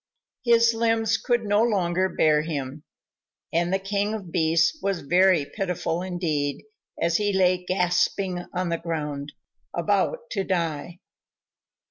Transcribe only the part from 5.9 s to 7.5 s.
indeed as he